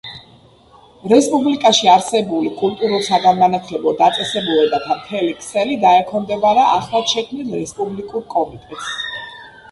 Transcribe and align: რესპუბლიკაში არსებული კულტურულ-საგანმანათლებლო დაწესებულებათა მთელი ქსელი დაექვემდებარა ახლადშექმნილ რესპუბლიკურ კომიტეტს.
რესპუბლიკაში 1.09 1.89
არსებული 1.95 2.53
კულტურულ-საგანმანათლებლო 2.61 3.93
დაწესებულებათა 3.99 4.97
მთელი 5.01 5.35
ქსელი 5.41 5.77
დაექვემდებარა 5.83 6.63
ახლადშექმნილ 6.79 7.53
რესპუბლიკურ 7.61 8.25
კომიტეტს. 8.37 8.89